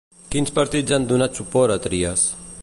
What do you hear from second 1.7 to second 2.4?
a Trias?